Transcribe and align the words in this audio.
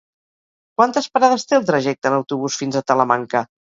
Quantes 0.79 1.09
parades 1.19 1.47
té 1.51 1.59
el 1.61 1.69
trajecte 1.71 2.13
en 2.13 2.19
autobús 2.23 2.63
fins 2.65 2.83
a 2.85 2.89
Talamanca? 2.93 3.51